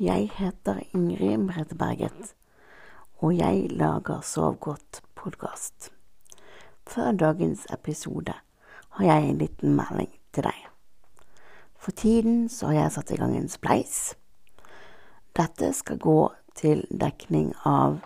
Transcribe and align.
Jeg 0.00 0.30
heter 0.34 0.80
Ingrid 0.90 1.36
Merete 1.38 1.76
Berget, 1.78 2.34
og 3.22 3.36
jeg 3.38 3.68
lager 3.70 4.20
Sov 4.20 4.56
godt-podkast. 4.58 5.92
Før 6.86 7.12
dagens 7.12 7.66
episode 7.72 8.32
har 8.90 9.04
jeg 9.04 9.28
en 9.28 9.38
liten 9.38 9.76
melding 9.76 10.10
til 10.32 10.48
deg. 10.48 10.64
For 11.78 11.94
tiden 11.94 12.48
så 12.48 12.66
har 12.66 12.74
jeg 12.74 12.92
satt 12.92 13.12
i 13.14 13.18
gang 13.20 13.36
en 13.38 13.46
spleis. 13.48 14.16
Dette 15.38 15.70
skal 15.72 16.02
gå 16.02 16.32
til 16.58 16.82
dekning 16.90 17.52
av 17.62 18.00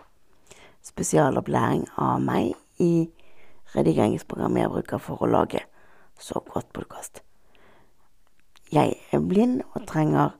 spesialopplæring 0.85 1.87
av 1.97 2.21
meg 2.21 2.53
i 2.77 3.09
redigeringsprogrammet 3.73 4.61
jeg 4.61 4.75
bruker 4.75 5.01
for 5.01 5.25
å 5.25 5.31
lage 5.31 5.65
Sov 6.21 6.45
godt-podkast. 6.53 7.23
Jeg 8.69 8.93
er 9.09 9.25
blind 9.25 9.63
og 9.73 9.89
trenger 9.89 10.37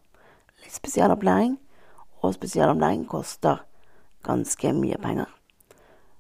spesialopplæring, 0.70 1.60
og 2.22 2.34
spesialopplæring 2.34 3.08
koster 3.10 3.66
ganske 4.24 4.74
mye 4.74 4.98
penger. 5.02 5.26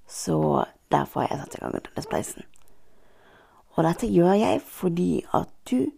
Så 0.07 0.65
derfor 0.91 1.21
har 1.21 1.27
jeg 1.31 1.39
satt 1.39 1.55
i 1.55 1.59
gang 1.59 1.73
denne 1.73 2.03
spleisen. 2.03 2.43
Og 3.69 3.83
dette 3.83 4.07
gjør 4.07 4.33
jeg 4.33 4.61
fordi 4.61 5.25
at 5.33 5.49
du 5.71 5.91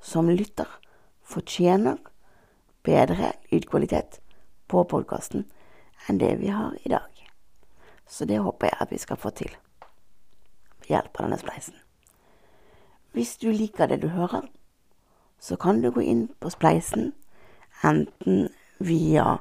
som 0.00 0.28
lytter 0.28 0.68
fortjener 1.22 1.96
bedre 2.82 3.32
lydkvalitet 3.52 4.20
på 4.68 4.82
podkasten 4.84 5.46
enn 6.08 6.20
det 6.20 6.34
vi 6.40 6.52
har 6.52 6.76
i 6.84 6.92
dag. 6.92 7.08
Så 8.06 8.24
det 8.28 8.42
håper 8.44 8.66
jeg 8.66 8.80
at 8.80 8.92
vi 8.92 8.98
skal 8.98 9.16
få 9.16 9.30
til 9.30 9.56
ved 10.82 10.90
hjelp 10.92 11.16
av 11.16 11.24
denne 11.24 11.40
spleisen. 11.40 11.74
Hvis 13.16 13.36
du 13.40 13.48
liker 13.50 13.86
det 13.86 14.02
du 14.02 14.08
hører, 14.08 14.44
så 15.40 15.56
kan 15.56 15.80
du 15.80 15.90
gå 15.90 16.00
inn 16.00 16.26
på 16.40 16.50
spleisen, 16.50 17.12
enten 17.82 18.48
via 18.78 19.38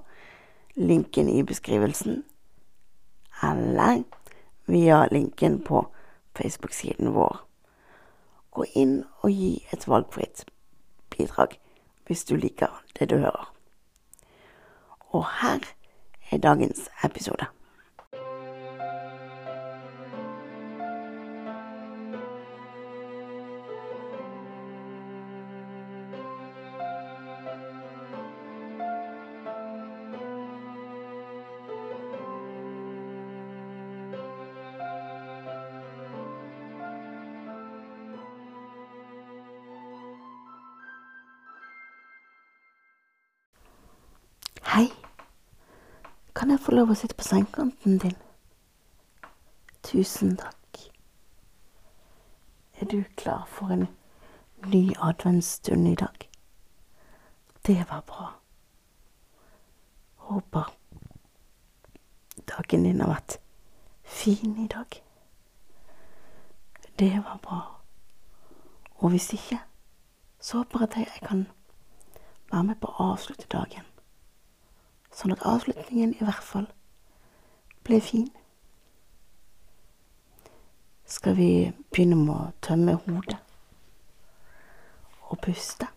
linken 0.75 1.29
i 1.29 1.43
beskrivelsen, 1.43 2.23
eller 3.43 4.03
via 4.65 5.07
linken 5.11 5.61
på 5.61 5.87
Facebook-siden 6.35 7.13
vår. 7.13 7.37
Gå 8.51 8.65
inn 8.75 9.03
og 9.21 9.31
gi 9.31 9.65
et 9.73 9.87
valgfritt 9.87 10.45
bidrag 11.09 11.57
hvis 12.07 12.25
du 12.25 12.35
liker 12.35 12.83
det 12.99 13.09
du 13.09 13.17
hører. 13.17 13.49
Og 15.13 15.25
her 15.41 15.65
er 16.31 16.37
dagens 16.37 16.89
episode. 17.03 17.45
Kan 46.43 46.51
jeg 46.51 46.59
få 46.59 46.73
lov 46.75 46.89
å 46.91 46.95
sitte 46.99 47.15
på 47.15 47.23
sengekanten 47.23 48.01
din? 48.03 48.15
Tusen 49.87 50.33
takk. 50.35 50.79
Er 52.81 52.89
du 52.91 52.97
klar 53.15 53.45
for 53.47 53.71
en 53.71 53.85
ny 54.67 54.81
adventsstund 54.99 55.87
i 55.87 55.93
dag? 56.01 56.25
Det 57.63 57.77
var 57.87 58.03
bra. 58.09 58.27
Håper 60.25 60.73
dagen 62.51 62.83
din 62.89 62.99
har 62.99 63.13
vært 63.13 63.37
fin 64.03 64.59
i 64.65 64.67
dag. 64.67 64.99
Det 66.99 67.13
var 67.23 67.39
bra. 67.47 67.61
Og 68.99 69.15
hvis 69.15 69.31
ikke, 69.39 69.63
så 70.43 70.59
håper 70.65 70.83
jeg 70.83 70.91
at 70.91 71.01
jeg 71.05 71.27
kan 71.31 71.47
være 72.51 72.67
med 72.73 72.83
på 72.83 72.91
å 72.91 73.11
avslutte 73.13 73.47
dagen 73.47 73.92
sånn 75.13 75.35
at 75.35 75.45
avslutningen 75.47 76.15
i 76.17 76.23
hvert 76.25 76.43
fall 76.43 76.69
ble 77.85 77.99
fin. 78.01 78.29
Skal 81.05 81.35
vi 81.37 81.49
begynne 81.91 82.17
med 82.17 82.35
å 82.35 82.53
tømme 82.65 82.97
hodet 83.05 83.37
og 85.29 85.37
puste? 85.43 85.87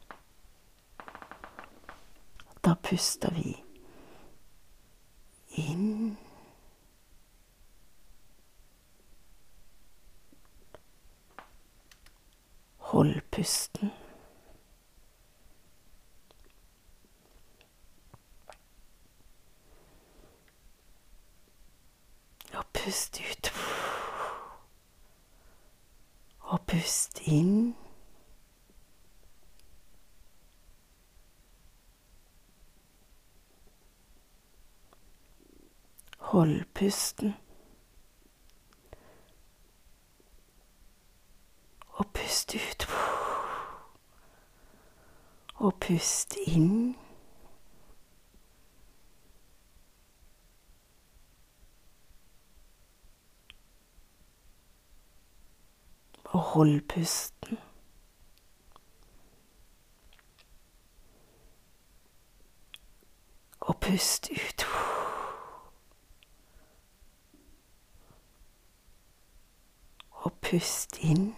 Da 2.66 2.74
puster 2.82 3.30
vi 3.30 3.54
inn. 5.56 6.16
Hold 12.78 13.20
pusten. 13.30 13.92
Og 22.54 22.66
pust 22.72 23.20
ut. 23.20 23.52
Og 26.40 26.60
pust 27.16 27.28
inn. 27.28 27.74
Hold 36.18 36.64
pusten. 36.74 37.34
Og 41.88 42.06
pust 42.12 42.54
ut. 42.54 42.86
Og 45.56 45.74
pust 45.80 46.36
inn. 46.46 46.96
Og 56.36 56.42
hold 56.42 56.80
pusten. 56.88 57.58
Og 63.60 63.80
pust 63.80 64.28
ut. 64.30 64.66
Og 70.10 70.32
pust 70.42 70.98
inn. 71.00 71.34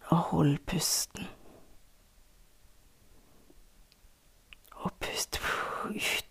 Og 0.00 0.16
hold 0.16 0.58
pusten. 0.66 1.26
Og 4.70 4.92
pust 5.00 5.40
ut. 5.90 6.25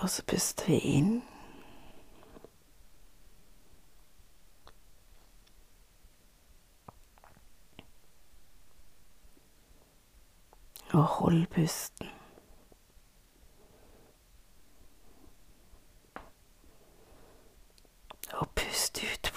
Og 0.00 0.10
så 0.10 0.22
puster 0.26 0.66
vi 0.66 0.78
inn. 0.78 1.22
Og 10.92 11.02
hold 11.02 11.46
pusten. 11.46 12.06
Og 18.32 18.48
pust 18.56 18.98
ut. 19.02 19.32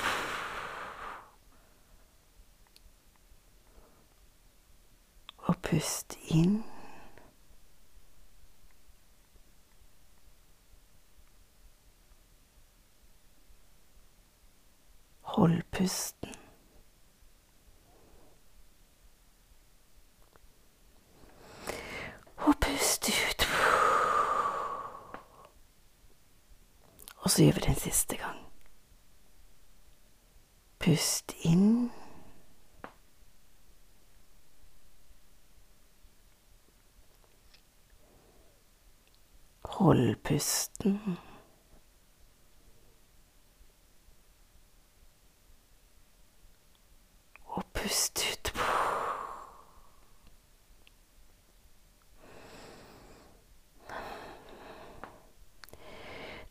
Og 5.37 5.55
pust 5.61 6.17
inn. 6.27 6.63
Hold 15.21 15.63
pusten. 15.83 16.29
Og 22.37 22.53
pust 22.61 23.09
ut. 23.09 23.47
Og 27.17 27.31
så 27.31 27.43
gjør 27.43 27.51
vi 27.51 27.59
det 27.59 27.69
en 27.69 27.75
siste 27.75 28.17
gang. 28.17 28.39
Pust 30.79 31.35
inn. 31.43 31.91
Hold 39.63 40.15
pusten. 40.23 40.99
Pust 47.93 48.25
ut. 48.31 48.53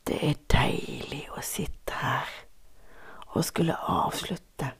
Det 0.07 0.19
er 0.29 0.39
deilig 0.53 1.25
å 1.35 1.43
sitte 1.43 1.99
her 1.99 2.31
og 3.33 3.43
skulle 3.47 3.75
avslutte 3.75 4.71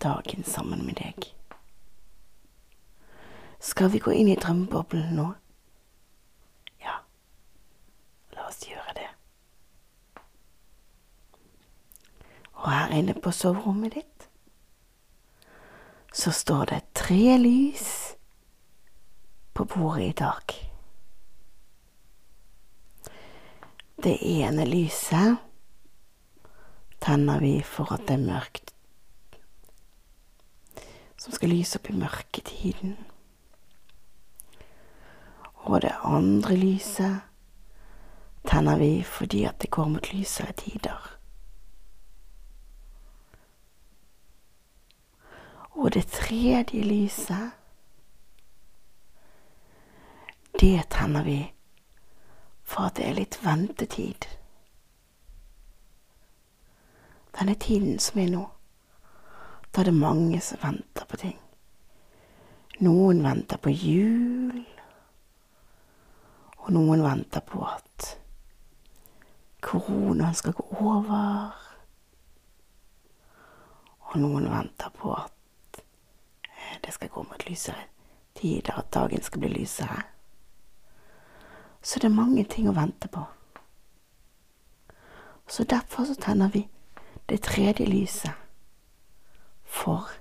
dagen 0.00 0.44
sammen 0.48 0.84
med 0.86 1.00
deg. 1.00 1.28
Skal 3.60 3.90
vi 3.92 4.00
gå 4.00 4.14
inn 4.16 4.30
i 4.32 4.38
drømmeboblen 4.40 5.12
nå? 5.18 5.26
Ja, 6.80 7.02
la 8.36 8.46
oss 8.48 8.62
gjøre 8.64 8.96
det. 8.96 9.10
Og 12.60 12.70
her 12.70 12.96
inne 12.96 13.16
på 13.20 13.32
soverommet 13.34 13.98
ditt 13.98 14.09
så 16.12 16.32
står 16.32 16.66
det 16.66 16.80
tre 16.94 17.38
lys 17.38 18.16
på 19.52 19.64
bordet 19.64 20.08
i 20.08 20.12
dag. 20.12 20.54
Det 24.02 24.16
ene 24.24 24.64
lyset 24.64 25.36
tenner 26.98 27.40
vi 27.40 27.60
for 27.62 27.92
at 27.92 28.06
det 28.08 28.16
er 28.16 28.24
mørkt, 28.24 28.72
som 31.20 31.36
skal 31.36 31.52
lyse 31.52 31.78
opp 31.78 31.90
i 31.92 31.96
mørketiden. 32.00 32.96
Og 35.68 35.82
det 35.84 35.92
andre 36.04 36.56
lyset 36.56 37.20
tenner 38.48 38.80
vi 38.80 39.02
fordi 39.04 39.44
at 39.44 39.60
det 39.60 39.70
går 39.70 39.92
mot 39.92 40.12
lysere 40.12 40.52
tider. 40.56 41.19
Og 45.70 45.92
det 45.94 46.06
tredje 46.06 46.82
lyset, 46.82 47.50
det 50.60 50.82
tenner 50.90 51.24
vi 51.24 51.38
for 52.62 52.86
at 52.86 52.96
det 52.98 53.06
er 53.08 53.16
litt 53.16 53.38
ventetid. 53.44 54.26
Denne 57.38 57.54
tiden 57.54 57.98
som 58.02 58.18
er 58.20 58.32
nå, 58.34 58.42
da 59.70 59.80
er 59.80 59.90
det 59.90 59.94
mange 59.94 60.40
som 60.42 60.60
venter 60.62 61.06
på 61.06 61.16
ting. 61.16 61.38
Noen 62.80 63.22
venter 63.24 63.60
på 63.62 63.70
jul, 63.70 64.62
og 66.60 66.70
noen 66.74 67.02
venter 67.04 67.42
på 67.46 67.62
at 67.64 68.14
koronaen 69.64 70.34
skal 70.34 70.56
gå 70.56 70.66
over. 70.80 71.56
Og 74.10 74.16
noen 74.20 74.48
venter 74.50 74.90
på 74.96 75.12
at 75.14 75.39
skal 77.00 77.08
gå 77.08 77.22
mot 77.22 77.48
lysere 77.48 77.84
tider, 78.34 78.78
at 78.78 78.94
dagen 78.94 79.22
skal 79.22 79.40
bli 79.40 79.48
lysere. 79.48 80.02
Så 81.82 81.98
det 81.98 82.04
er 82.10 82.14
mange 82.14 82.44
ting 82.44 82.68
å 82.68 82.76
vente 82.76 83.08
på. 83.08 83.22
Så 85.48 85.64
derfor 85.64 86.04
så 86.04 86.14
tenner 86.14 86.52
vi 86.52 86.66
det 87.28 87.40
tredje 87.42 87.86
lyset 87.88 88.36
for 89.64 90.12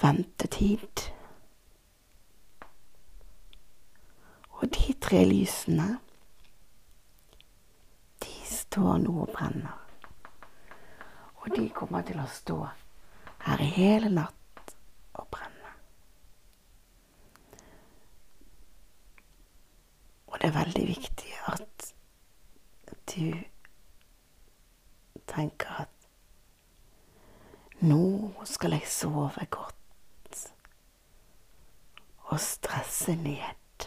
ventetid. 0.00 1.10
Og 4.62 4.70
de 4.70 4.94
tre 5.02 5.24
lysene, 5.26 5.98
de 8.22 8.34
står 8.46 8.98
nå 9.02 9.20
og 9.26 9.34
brenner. 9.34 9.74
Og 11.42 11.50
de 11.56 11.68
kommer 11.74 12.06
til 12.06 12.22
å 12.22 12.30
stå 12.30 12.62
her 13.48 13.70
hele 13.74 14.14
natt 14.14 14.34
å 15.18 15.26
brenne. 15.30 15.72
Og 20.28 20.40
det 20.40 20.50
er 20.50 20.56
veldig 20.78 20.96
viktig 20.96 21.32
at 21.46 21.94
du 23.10 23.34
tenker 25.26 25.80
at 25.82 26.08
nå 27.80 28.30
skal 28.46 28.76
jeg 28.76 28.86
sove 28.86 29.46
godt 29.50 29.74
og 32.28 32.40
stresse 32.40 33.14
ned. 33.16 33.86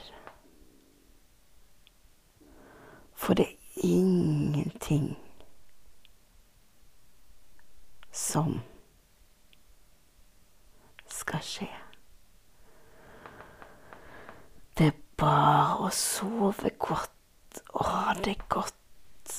For 3.13 3.33
det 3.33 3.45
er 3.45 3.85
ingenting 3.85 5.13
som 8.11 8.59
skal 11.07 11.43
skje. 11.45 11.69
Det 14.77 14.87
er 14.87 14.97
bare 15.21 15.85
å 15.85 15.89
sove 15.93 16.71
godt 16.81 17.61
og 17.75 17.85
ha 17.85 18.13
det 18.25 18.37
godt 18.49 19.35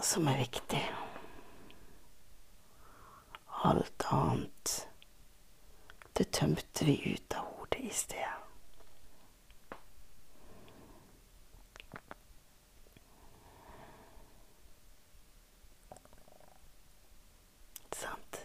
som 0.00 0.28
er 0.30 0.40
viktig. 0.40 0.82
Alt 3.68 4.06
annet, 4.14 4.74
det 6.16 6.30
tømte 6.38 6.86
vi 6.86 6.96
ut 7.12 7.34
av 7.36 7.44
hodet 7.58 7.82
i 7.84 7.92
sted. 7.92 8.34
Sant? 17.98 18.40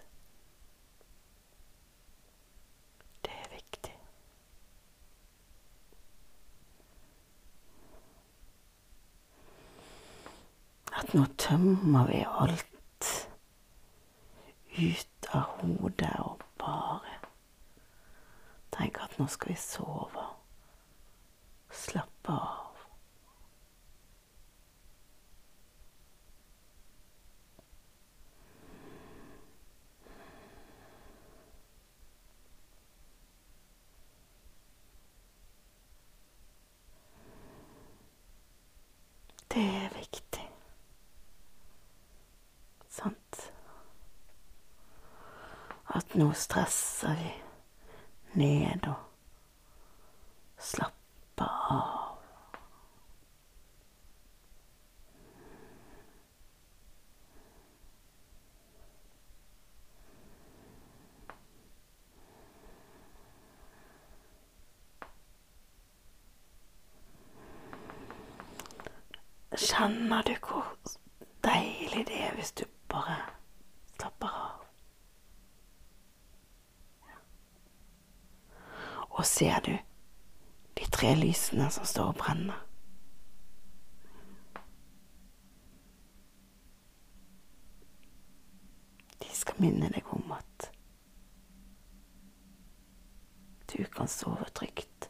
Det 3.22 3.32
er 3.32 3.50
viktig. 3.54 3.94
At 10.94 11.03
nå 11.14 11.26
tømmer 11.38 12.08
vi 12.10 12.24
alt 12.26 13.10
ut 14.78 15.28
av 15.38 15.60
hodet 15.62 16.14
og 16.26 16.42
bare 16.58 17.20
tenker 18.74 19.06
at 19.06 19.20
nå 19.20 19.28
skal 19.30 19.54
vi 19.54 19.60
sove. 19.62 20.26
Slappe 21.74 22.34
av. 22.34 22.70
Det 39.54 39.62
er 39.62 39.90
viktig. 39.94 40.48
Sant? 42.90 43.52
At 45.94 46.02
nå 46.14 46.34
stresser 46.34 47.16
vi 47.16 47.32
ned 48.34 48.88
og 48.88 48.96
slapper 50.62 51.50
av. 51.74 52.00
Kjenner 69.54 70.22
du 70.26 70.34
hvor 70.42 70.66
deilig 71.46 72.06
det 72.10 72.20
er 72.26 72.36
hvis 72.38 72.52
du 72.58 72.66
bare 72.90 73.18
slapper 73.96 74.30
av? 74.30 74.64
Og 79.24 79.28
ser 79.28 79.60
du 79.60 79.72
de 80.78 80.86
tre 80.92 81.14
lysene 81.16 81.70
som 81.72 81.86
står 81.88 82.10
og 82.12 82.16
brenner? 82.20 82.58
De 89.24 89.30
skal 89.32 89.62
minne 89.64 89.88
deg 89.96 90.10
om 90.12 90.34
at 90.36 90.66
du 93.72 93.78
kan 93.96 94.12
sove 94.12 94.50
trygt 94.60 95.08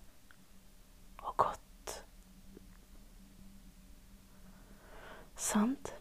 og 1.24 1.34
godt. 1.48 1.96
Sant? 5.34 5.96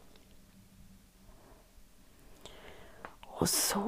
Og 3.40 3.49
så 3.49 3.87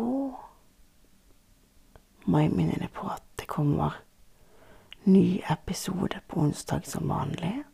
må 2.24 2.40
jeg 2.40 2.56
minne 2.56 2.80
deg 2.80 2.88
på 2.96 3.12
at 3.12 3.28
det 3.36 3.52
kommer 3.52 4.00
ny 5.04 5.42
episode 5.48 6.20
på 6.28 6.40
onsdag 6.40 6.86
som 6.86 7.08
vanlig. 7.08 7.64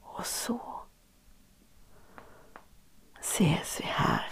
Og 0.00 0.26
så 0.26 0.58
ses 3.22 3.80
vi 3.80 3.86
her 3.86 4.24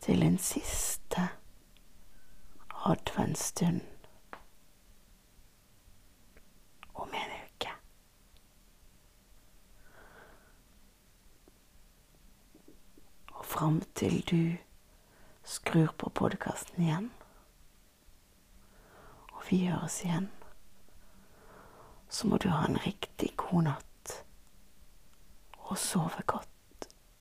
til 0.00 0.22
en 0.22 0.38
siste 0.38 1.28
adventsstund 2.84 3.80
om 6.94 7.08
en 7.14 7.36
uke. 7.44 7.70
Og 13.32 13.44
fram 13.44 13.82
til 13.94 14.20
du 14.30 14.56
skrur 15.44 15.94
på 15.98 16.10
podkasten 16.10 16.82
igjen, 16.82 17.10
og 19.40 19.46
vi 19.48 19.62
høres 19.66 20.02
igjen, 20.04 20.28
så 22.12 22.28
må 22.28 22.36
du 22.36 22.50
ha 22.52 22.66
en 22.68 22.76
riktig 22.84 23.30
god 23.40 23.70
natt 23.70 24.12
og 25.70 25.78
sove 25.80 26.26
godt. 26.28 26.49